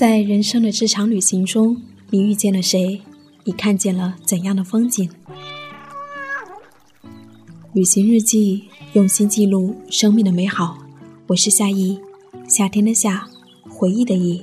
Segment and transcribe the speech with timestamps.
[0.00, 3.02] 在人生的这场旅行中，你遇见了谁？
[3.44, 5.10] 你看见了怎样的风景？
[7.74, 10.78] 旅行日记，用心记录生命的美好。
[11.26, 12.00] 我是夏意，
[12.48, 13.28] 夏天的夏，
[13.68, 14.42] 回忆的忆。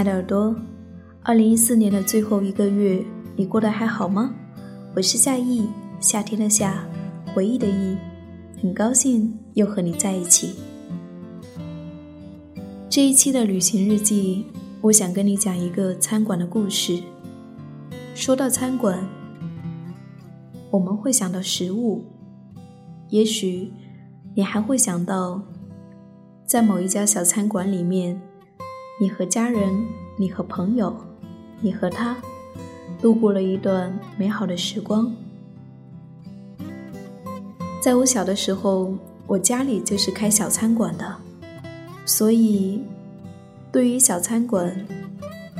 [0.00, 0.56] 爱的耳朵，
[1.22, 3.04] 二零一四年的最后一个月，
[3.36, 4.34] 你过得还好吗？
[4.96, 5.68] 我是夏意，
[6.00, 6.88] 夏天的夏，
[7.34, 7.98] 回忆的忆，
[8.62, 10.54] 很高兴又和你在一起。
[12.88, 14.46] 这一期的旅行日记，
[14.80, 16.98] 我想跟你讲一个餐馆的故事。
[18.14, 19.06] 说到餐馆，
[20.70, 22.02] 我们会想到食物，
[23.10, 23.70] 也许
[24.34, 25.42] 你还会想到，
[26.46, 28.18] 在某一家小餐馆里面。
[29.02, 30.94] 你和家人，你和朋友，
[31.62, 32.14] 你和他，
[33.00, 35.10] 度过了一段美好的时光。
[37.80, 38.94] 在我小的时候，
[39.26, 41.16] 我家里就是开小餐馆的，
[42.04, 42.82] 所以
[43.72, 44.86] 对于小餐馆，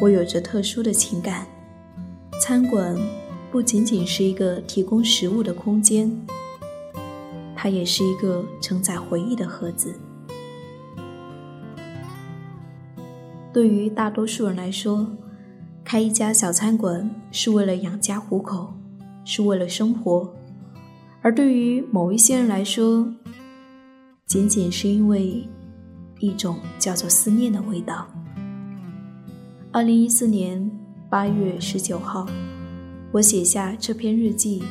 [0.02, 1.46] 我有着特殊的情感。
[2.42, 2.94] 餐馆
[3.50, 6.14] 不仅仅是一个提供食物的空间，
[7.56, 9.98] 它也是一个承载回忆的盒子。
[13.52, 15.06] 对于大多数人来说，
[15.82, 18.72] 开一家小餐馆是为了养家糊口，
[19.24, 20.28] 是为了生活；
[21.20, 23.12] 而对于某一些人来说，
[24.26, 25.48] 仅仅是因为
[26.20, 28.06] 一种叫做思念的味道。
[29.72, 30.70] 二零一四年
[31.08, 32.28] 八月十九号，
[33.10, 34.62] 我写下这篇日记，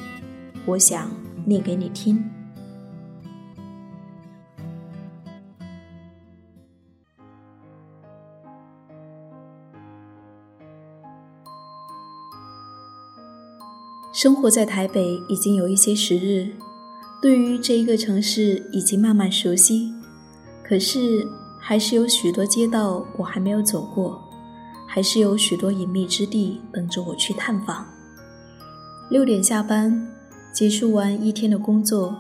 [0.66, 1.12] 我想
[1.46, 2.24] 念给你听。
[14.12, 16.50] 生活在台北已经有一些时日，
[17.22, 19.94] 对于这一个城市已经慢慢熟悉，
[20.64, 21.28] 可是
[21.60, 24.20] 还是有许多街道我还没有走过，
[24.88, 27.86] 还是有许多隐秘之地等着我去探访。
[29.12, 30.08] 六点下班，
[30.52, 32.16] 结束完一天的工作，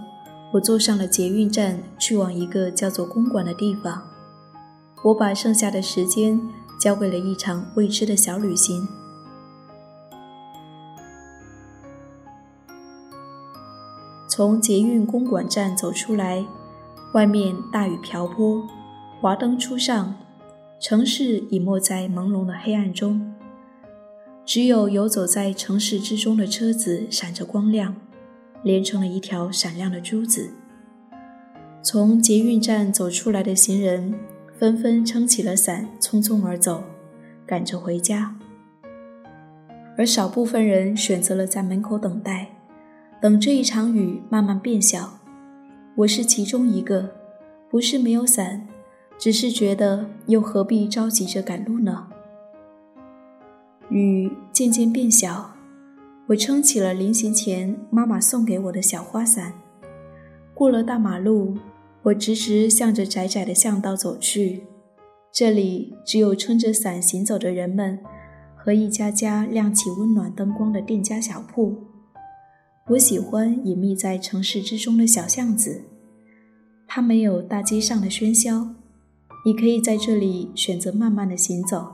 [0.54, 4.00] 我坐上了捷运站，去往一个叫做公馆的地方。
[5.04, 6.40] 我把剩下的时间
[6.80, 8.88] 交给了一场未知的小旅行。
[14.30, 16.46] 从捷运公馆站走出来，
[17.16, 18.64] 外面大雨瓢泼，
[19.20, 20.16] 华灯初上，
[20.80, 23.34] 城市已没在朦胧的黑暗中，
[24.46, 27.96] 只有游走在城市之中的车子闪着光亮，
[28.62, 30.52] 连成了一条闪亮的珠子。
[31.82, 34.14] 从捷运站走出来的行人
[34.60, 36.84] 纷纷撑起了伞，匆匆而走，
[37.48, 38.36] 赶着回家，
[39.98, 42.59] 而少部分人选择了在门口等待。
[43.22, 45.19] 等这一场雨慢慢变小，
[45.97, 47.09] 我是其中一个，
[47.69, 48.66] 不是没有伞，
[49.18, 52.07] 只是觉得又何必着急着赶路呢？
[53.90, 55.52] 雨渐渐变小，
[56.28, 59.51] 我撑起了临行前妈妈送给我的小花伞。
[60.53, 61.57] 过了大马路，
[62.03, 64.63] 我直直向着窄窄的巷道走去，
[65.30, 68.00] 这里只有撑着伞行走的人们
[68.56, 71.89] 和一家家亮起温暖灯光的店家小铺。
[72.90, 75.84] 我喜欢隐秘在城市之中的小巷子，
[76.88, 78.74] 它没有大街上的喧嚣，
[79.46, 81.88] 你可以在这里选择慢慢的行走。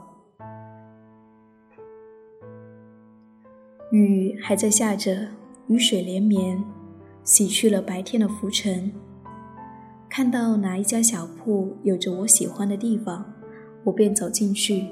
[3.90, 5.28] 雨还在下着，
[5.66, 6.64] 雨水连绵，
[7.22, 8.90] 洗去了白天的浮尘。
[10.08, 13.34] 看到哪一家小铺有着我喜欢的地方，
[13.84, 14.86] 我便走进去。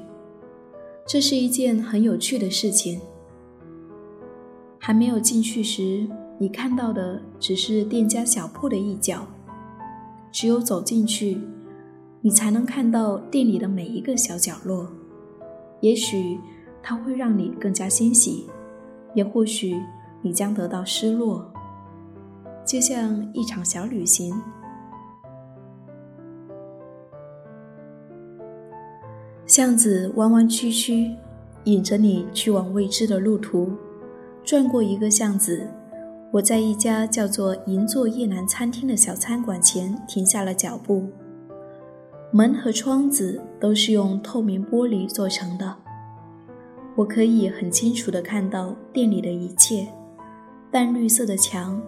[1.07, 3.01] 这是一件很有趣的事情。
[4.87, 6.07] 还没有进去时，
[6.37, 9.21] 你看到的只是店家小铺的一角；
[10.31, 11.41] 只有走进去，
[12.21, 14.87] 你才能看到店里的每一个小角落。
[15.81, 16.39] 也许
[16.83, 18.45] 它会让你更加欣喜，
[19.15, 19.75] 也或许
[20.21, 21.51] 你将得到失落。
[22.67, 24.39] 就像一场小旅行，
[29.47, 31.17] 巷子弯弯曲曲，
[31.65, 33.73] 引着你去往未知的路途。
[34.45, 35.67] 转过一个巷子，
[36.31, 41.09] 我在一家叫做“银座夜南餐厅”的小餐馆前停下了脚步。
[42.31, 45.75] 门和窗子都是用透明玻璃做成的，
[46.95, 49.89] 我可以很清楚地看到店里的一切：
[50.71, 51.81] 淡绿色的墙、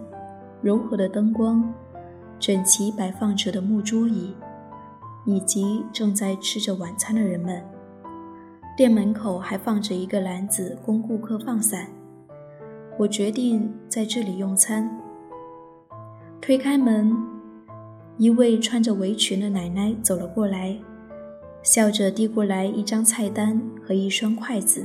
[0.59, 1.71] 柔和的灯光、
[2.39, 4.35] 整齐摆放着的木桌椅，
[5.25, 7.63] 以及正在吃着晚餐的人们。
[8.75, 11.87] 店门口还放着一个篮子供顾客放伞。
[12.97, 14.89] 我决定在这里用餐。
[16.41, 17.15] 推开门，
[18.17, 20.75] 一位穿着围裙的奶奶走了过来，
[21.61, 24.83] 笑着递过来一张菜单和一双筷子。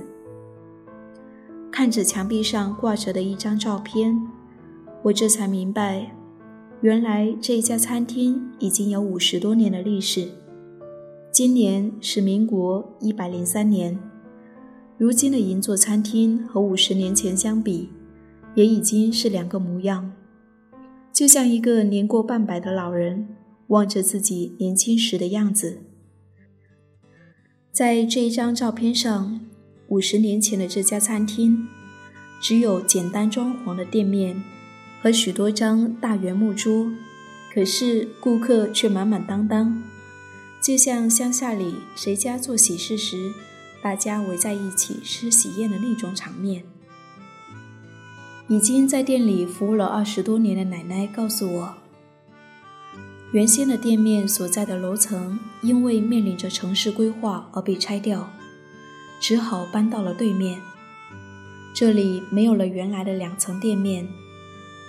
[1.70, 4.20] 看着墙壁上挂着的一张照片，
[5.03, 6.15] 我这才明白，
[6.82, 10.29] 原来这一家餐厅已经有五十多年的历史。
[11.31, 13.99] 今年是民国一百零三年，
[14.99, 17.88] 如今的银座餐厅和五十年前相比，
[18.55, 20.13] 也已经是两个模样。
[21.13, 23.29] 就像一个年过半百的老人
[23.69, 25.83] 望着自己年轻时的样子。
[27.71, 29.41] 在这一张照片上，
[29.89, 31.67] 五十年前的这家餐厅，
[32.41, 34.43] 只有简单装潢的店面
[35.01, 36.93] 和许多张大圆木桌，
[37.53, 39.83] 可是顾客却满满当当。
[40.63, 43.33] 就像乡下里谁家做喜事时，
[43.83, 46.65] 大家围在一起吃喜宴的那种场面。
[48.53, 51.75] 已经在店里服务了二十多年的奶奶告诉我，
[53.33, 58.29] 原先的店面所在的楼层因为面临着城市规划而被拆掉，
[59.19, 60.61] 只好搬到了对面。
[61.75, 64.07] 这里没有了原来的两层店面，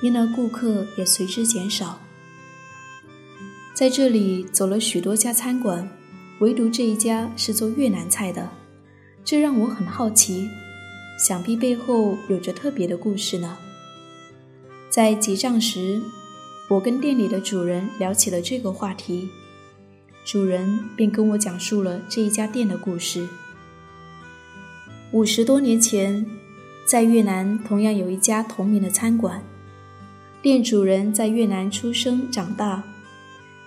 [0.02, 2.02] 因而顾客也随之减少。
[3.74, 5.90] 在这里走了许多家餐馆，
[6.40, 8.50] 唯独这一家是做越南菜的，
[9.24, 10.50] 这让我很好奇，
[11.18, 13.58] 想必背后有着特别的故事呢。
[14.90, 16.02] 在结账时，
[16.70, 19.30] 我跟店里的主人聊起了这个话题，
[20.24, 23.28] 主人便跟我讲述了这一家店的故事。
[25.12, 26.26] 五十多年前，
[26.86, 29.44] 在越南同样有一家同名的餐馆，
[30.42, 32.84] 店主人在越南出生长大。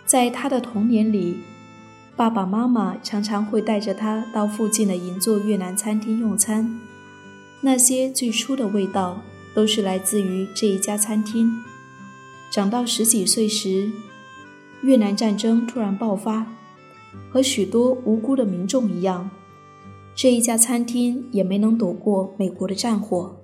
[0.04, 1.38] 在他的童年里，
[2.14, 6.78] 爸爸妈妈常常会带着他到附近的银座越南餐厅用餐。
[7.66, 9.20] 那些最初的味道
[9.52, 11.64] 都是来自于这一家餐厅。
[12.48, 13.90] 长到十几岁时，
[14.82, 16.46] 越南战争突然爆发，
[17.28, 19.28] 和许多无辜的民众一样，
[20.14, 23.36] 这一家餐厅也没能躲过美国的战火。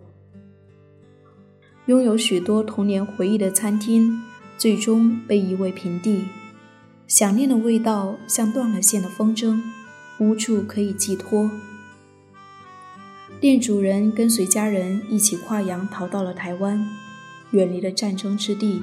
[1.87, 4.23] 拥有许多童年回忆的餐厅，
[4.57, 6.27] 最终被夷为平地。
[7.09, 9.61] 想念的味道像断了线的风筝，
[10.21, 11.51] 无处可以寄托。
[13.43, 16.89] 店主人跟随家人一起跨洋逃到了台湾，
[17.51, 18.81] 远离了战争之地，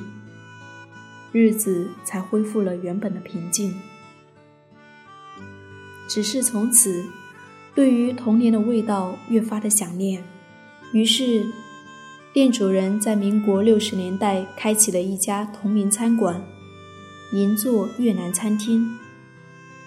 [1.31, 3.73] 日子才恢复了原本的平静。
[6.09, 7.05] 只是从此，
[7.73, 10.25] 对于童年的味道越发的想念。
[10.91, 11.45] 于是，
[12.33, 16.43] 店主人在民国六十年代开启了一家同名餐馆。
[17.31, 18.97] 银座越南餐厅，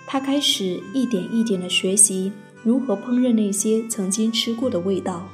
[0.06, 5.28] 他开始一点一点的学习如何烹饪那些曾经吃过的味道，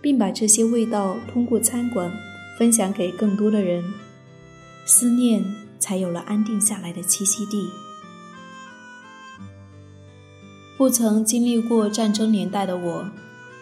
[0.00, 2.12] 并把这些味道通过餐馆
[2.58, 3.84] 分享给更多的人，
[4.84, 5.44] 思念
[5.78, 7.68] 才有了安定下来的栖息地。
[10.76, 13.08] 不曾经历过战争年代的我，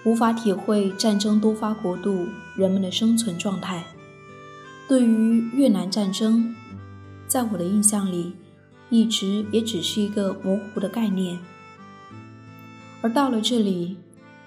[0.05, 3.85] 无法体会战争多发国度人们的生存状态。
[4.89, 6.55] 对于越南战争，
[7.27, 8.33] 在我的印象里，
[8.89, 11.39] 一直也只是一个模糊的概念。
[13.01, 13.97] 而到了这里，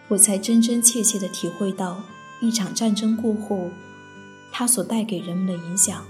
[0.09, 2.03] 我才真真切切地体会到
[2.41, 3.69] 一场战争过后，
[4.51, 6.03] 它所带给人们的影响。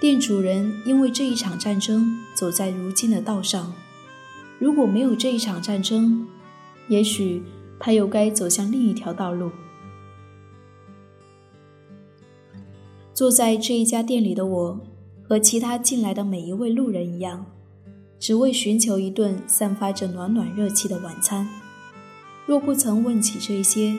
[0.00, 3.74] 店主人因为这一场战争走在如今的道上，
[4.58, 6.26] 如果没有这一场战争，
[6.88, 7.42] 也许
[7.80, 9.50] 他又该走向另一条道路。
[13.12, 14.80] 坐在这一家店里的我。
[15.28, 17.44] 和其他进来的每一位路人一样，
[18.18, 21.48] 只为寻求一顿散发着暖暖热气的晚餐。
[22.46, 23.98] 若不曾问起这些，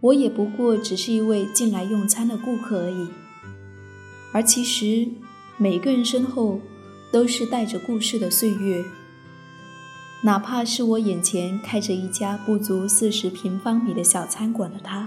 [0.00, 3.08] 我也不过只是一位进来用餐的顾客而已。
[4.32, 5.08] 而其实，
[5.56, 6.60] 每个人身后
[7.12, 8.84] 都是带着故事的岁月。
[10.22, 15.06] 哪怕是我眼前开着一家不足四十平方米的小餐馆的他，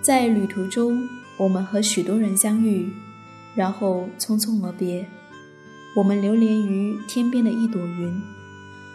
[0.00, 2.92] 在旅途中，我们和许多人相遇。
[3.54, 5.06] 然后匆匆而别，
[5.94, 8.22] 我们流连于天边的一朵云，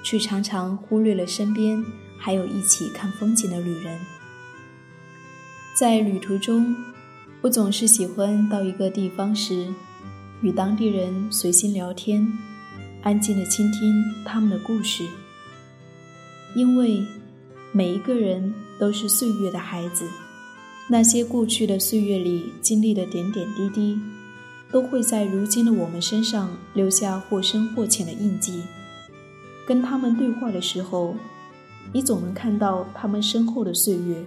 [0.03, 1.83] 却常常忽略了身边
[2.17, 3.99] 还有一起看风景的旅人。
[5.75, 6.75] 在旅途中，
[7.41, 9.67] 我总是喜欢到一个地方时，
[10.41, 12.27] 与当地人随心聊天，
[13.03, 15.05] 安静的倾听他们的故事，
[16.55, 17.05] 因为
[17.71, 20.09] 每一个人都是岁月的孩子，
[20.89, 23.99] 那些过去的岁月里经历的点点滴滴。
[24.71, 28.63] 都会在如今的我们身上留下或深或浅的印记。
[29.65, 31.15] 跟他们对话的时候，
[31.91, 34.25] 你总能看到他们身后的岁月。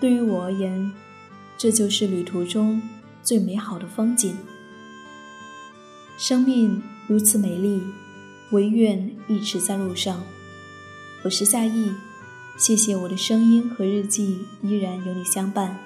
[0.00, 0.92] 对于我而言，
[1.56, 2.82] 这就是旅途中
[3.22, 4.36] 最美好的风景。
[6.18, 7.82] 生命如此美丽，
[8.52, 10.22] 唯愿一直在路上。
[11.22, 11.92] 我是夏意，
[12.58, 15.78] 谢谢我的声音和日记依然有你相伴。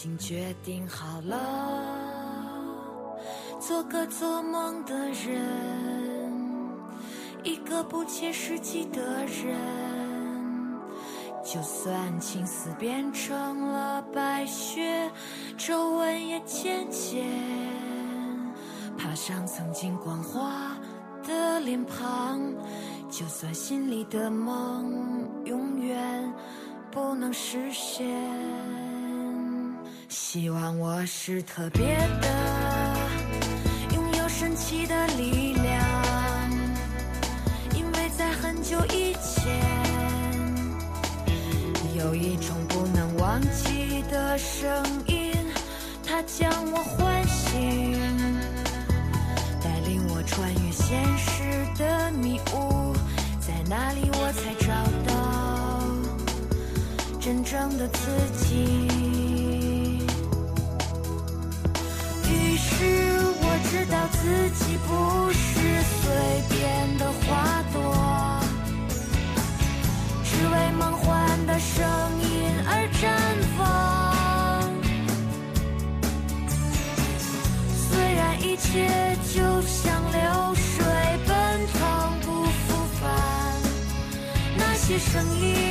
[0.00, 1.36] 经决定好了，
[3.58, 6.32] 做个做梦的人，
[7.42, 9.58] 一个不切实际的人。
[11.44, 15.10] 就算青丝变成了白雪，
[15.56, 17.26] 皱纹也渐渐
[18.96, 20.76] 爬上曾经光滑
[21.26, 22.40] 的脸庞。
[23.10, 26.32] 就算心里的梦永远
[26.88, 28.06] 不能实现。
[30.08, 32.28] 希望我是特别的，
[33.94, 35.82] 拥有神奇的力量，
[37.74, 39.60] 因为在很久以前，
[41.94, 45.34] 有一种不能忘记的声音，
[46.06, 47.92] 它将我唤醒，
[49.62, 52.94] 带领我穿越现实的迷雾，
[53.40, 54.72] 在那里我才找
[55.06, 55.84] 到
[57.20, 58.00] 真正的自
[58.46, 59.27] 己。
[63.88, 68.38] 知道自己不是随便的花朵，
[70.22, 71.82] 只为梦幻的声
[72.20, 73.08] 音而绽
[73.56, 74.70] 放。
[77.88, 80.84] 虽然一切就像流水
[81.26, 81.80] 奔腾
[82.20, 83.08] 不复返，
[84.58, 85.67] 那些声音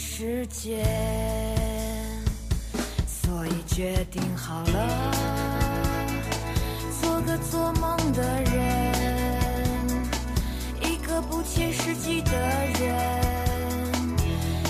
[0.00, 0.86] 时间，
[3.04, 5.12] 所以决定好了，
[7.00, 8.54] 做个做梦的人，
[10.80, 14.16] 一个不切实际的人。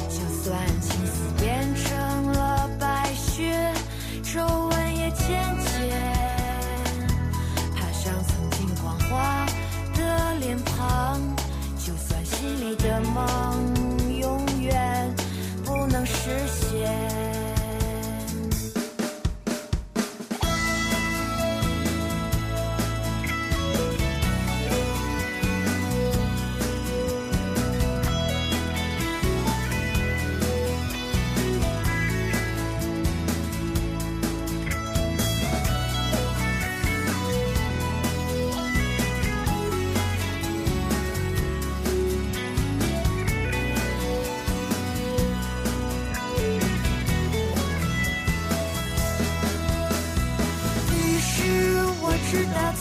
[0.09, 3.71] 就算青丝变成了白雪，
[4.23, 5.29] 皱纹也渐
[5.61, 6.01] 渐
[7.77, 9.47] 爬上曾经光滑
[9.95, 11.21] 的脸庞。
[11.79, 13.58] 就算心里的梦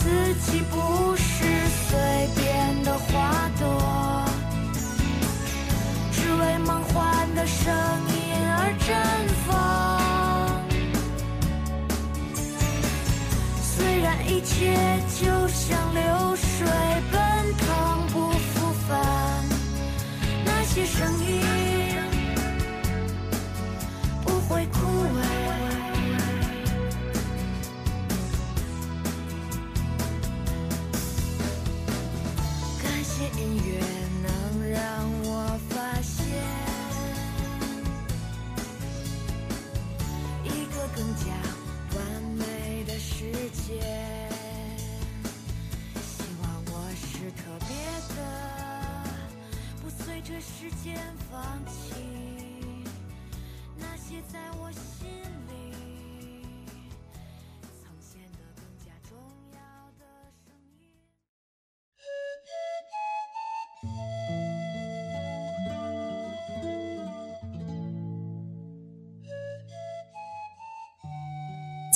[0.08, 1.44] 自己不是
[1.90, 2.00] 随
[2.38, 3.66] 便的花朵，
[6.14, 7.74] 只为梦幻的声
[8.08, 8.16] 音
[8.56, 8.96] 而绽
[9.46, 9.50] 放。
[13.62, 14.78] 虽然一切
[15.20, 16.02] 就像流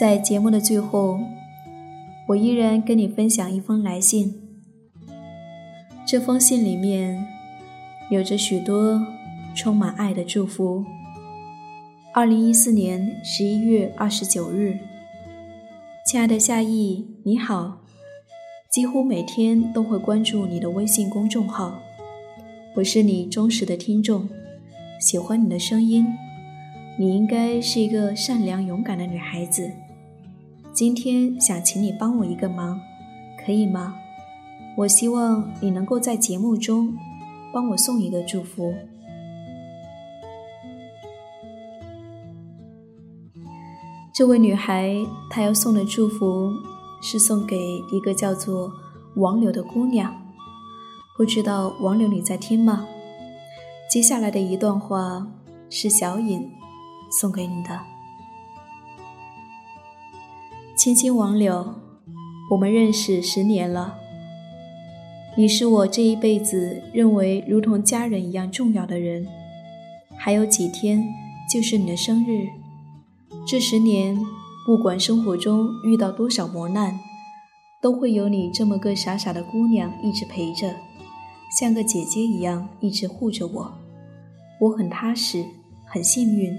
[0.02, 1.20] 在节目的最后，
[2.30, 4.34] 我依然跟你分享一封来信。
[6.08, 7.24] 这封信里面
[8.10, 9.06] 有着许多
[9.54, 10.84] 充满爱的祝福。
[12.16, 14.80] 二零一四年十一月二十九日，
[16.08, 17.82] 亲爱的夏意，你好。
[18.72, 21.80] 几乎每天都会关注你的微信公众号，
[22.78, 24.28] 我是你忠实的听众，
[25.00, 26.08] 喜欢你的声音。
[26.98, 29.70] 你应该是一个善良勇敢的女孩子。
[30.74, 32.80] 今天想请你帮我一个忙，
[33.46, 33.94] 可以吗？
[34.78, 36.96] 我希望你能够在节目中
[37.54, 38.74] 帮我送一个祝福。
[44.14, 44.96] 这位女孩
[45.30, 46.54] 她要送的祝福
[47.02, 47.58] 是送给
[47.92, 48.72] 一个叫做
[49.18, 50.16] 王柳的姑娘。
[51.18, 52.88] 不知道王柳你在听吗？
[53.92, 55.28] 接下来的一段话
[55.70, 56.50] 是小尹
[57.12, 57.91] 送给你的。
[60.84, 61.76] 亲亲王柳，
[62.50, 64.00] 我们认识十年了。
[65.38, 69.28] 你是我这一辈子认为如同家人一样重要的人。
[70.18, 71.08] 还有几天
[71.48, 72.48] 就是你的生日，
[73.46, 74.18] 这十年
[74.66, 77.00] 不管生活中遇到多少磨难，
[77.80, 80.74] 都会有你这么个傻傻的姑娘一直陪着，
[81.60, 83.72] 像个姐姐一样一直护着我。
[84.60, 85.46] 我很踏实，
[85.86, 86.52] 很幸运。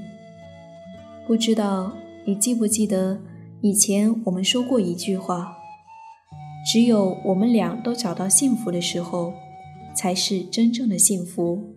[1.27, 1.91] 不知道
[2.25, 3.21] 你记不记得
[3.65, 5.57] 以前我们说过一句话。
[6.65, 9.33] 只有我们俩都找到幸福的时候，
[9.95, 11.75] 才是真正的幸福。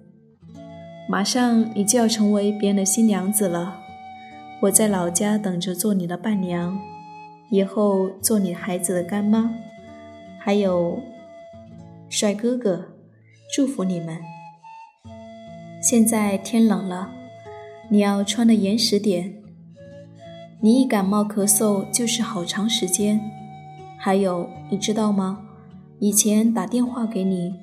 [1.08, 3.80] 马上你就要成为别人的新娘子了，
[4.62, 6.80] 我在老家等着做你的伴娘，
[7.51, 9.54] 以后做你孩子的干妈。
[10.39, 11.00] 还有，
[12.10, 12.94] 帅哥哥，
[13.56, 14.20] 祝福你们。
[15.82, 17.12] 现在天冷了，
[17.89, 19.36] 你要穿的严实点。
[20.62, 23.20] 你一感冒咳嗽就是好长时间。
[23.98, 25.40] 还有，你知道吗？
[26.00, 27.54] 以前打电话给你，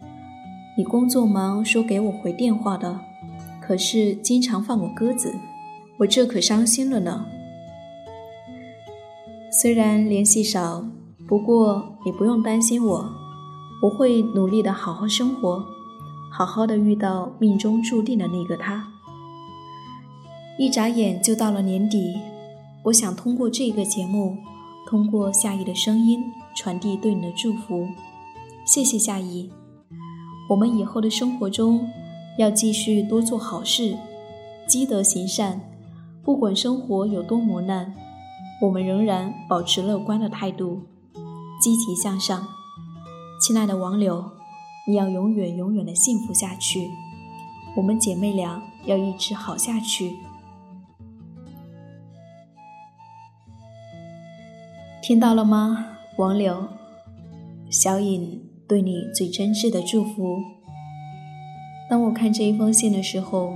[0.76, 3.00] 你工作忙，说给我回电话的，
[3.60, 5.34] 可是经常放我鸽子，
[5.98, 7.26] 我这可伤心了呢。
[9.50, 10.84] 虽然联系少，
[11.28, 13.04] 不过你不用担心我，
[13.82, 15.64] 我会努力的好好生活，
[16.30, 18.88] 好好的遇到命中注定的那个他。
[20.58, 22.18] 一眨眼就到了年底，
[22.84, 24.36] 我想通过这个节目。
[24.84, 26.22] 通过夏意的声音
[26.54, 27.88] 传递对你的祝福，
[28.66, 29.50] 谢谢夏意。
[30.50, 31.88] 我们以后的生活中
[32.36, 33.96] 要继续多做好事，
[34.68, 35.62] 积德行善。
[36.22, 37.94] 不管生活有多磨难，
[38.60, 40.82] 我们仍然保持乐观的态度，
[41.62, 42.46] 积极向上。
[43.40, 44.32] 亲爱的王柳，
[44.86, 46.90] 你要永远永远的幸福下去。
[47.76, 50.16] 我们姐妹俩要一直好下去。
[55.02, 56.68] 听到了吗，王柳？
[57.68, 60.38] 小颖对你最真挚的祝福。
[61.90, 63.52] 当我看这一封信的时候，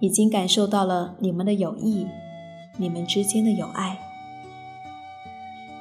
[0.00, 2.08] 已经感受到了你们的友谊，
[2.76, 3.96] 你们之间的友爱。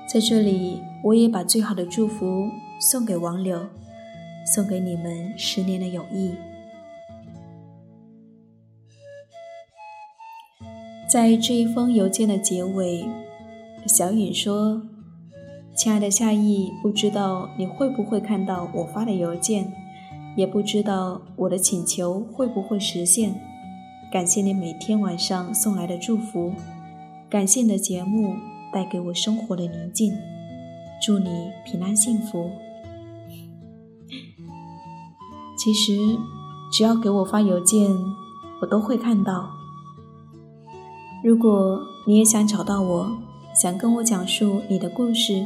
[0.05, 2.47] 在这里，我也把最好的祝福
[2.79, 3.67] 送给王柳，
[4.53, 6.35] 送给你们十年的友谊。
[11.09, 13.03] 在这一封邮件的结尾。
[13.97, 14.81] 小颖说
[15.73, 19.71] ：“亲爱的夏意，不知道你会不会看到我发的邮件，
[20.35, 23.39] 也不知道我的请求会不会实现。
[24.11, 26.51] 感谢你每天晚上送来的祝福，
[27.29, 28.35] 感谢你的节目
[28.73, 30.13] 带给我生活的宁静。
[31.01, 31.29] 祝你
[31.63, 32.51] 平安幸福。
[35.57, 36.17] 其实，
[36.69, 37.95] 只要给我发邮件，
[38.61, 39.51] 我都会看到。
[41.23, 43.17] 如果你也想找到我。”
[43.55, 45.45] 想跟我讲述你的故事，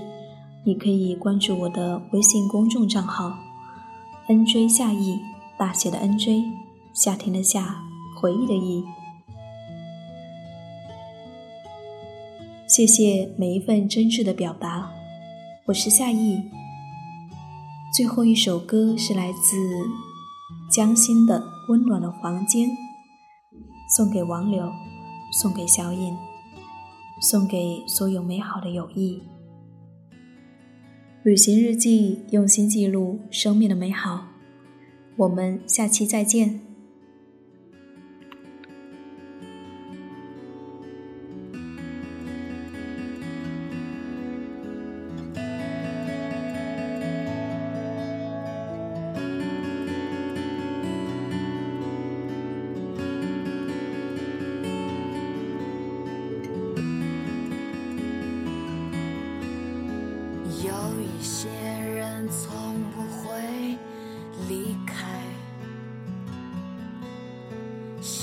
[0.66, 3.38] 你可以关注我的微信公众账号
[4.28, 5.20] “n j 夏意”，
[5.60, 6.44] 大写的 “nj”，
[6.92, 7.84] 夏天的夏，
[8.20, 8.84] 回忆的忆。
[12.68, 14.90] 谢谢每一份真挚的表达，
[15.68, 16.42] 我是夏意。
[17.96, 19.56] 最后一首歌是来自
[20.72, 21.40] 江心的
[21.72, 22.70] 《温暖的房间》，
[23.96, 24.68] 送给王柳，
[25.32, 26.18] 送给小颖。
[27.20, 29.22] 送给所有美好的友谊。
[31.24, 34.28] 旅行日记，用心记录生命的美好。
[35.18, 36.69] 我们下期再见。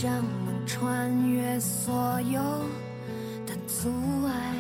[0.07, 1.92] 让我穿越所
[2.31, 2.40] 有
[3.45, 3.90] 的阻
[4.25, 4.55] 碍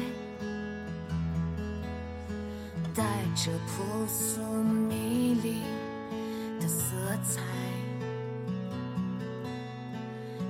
[2.92, 3.04] 带
[3.36, 5.62] 着朴素迷离
[6.60, 7.42] 的色彩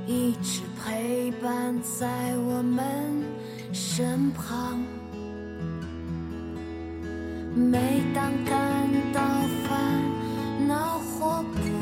[0.06, 3.22] 一直陪伴在我们
[3.74, 4.80] 身旁。
[7.54, 9.20] 每当感到
[9.68, 11.75] 烦恼或不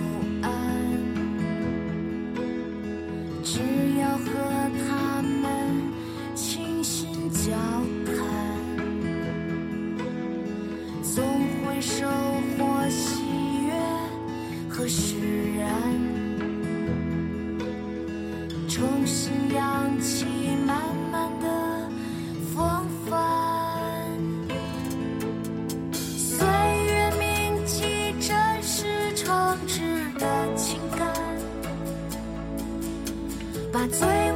[33.89, 34.34] 最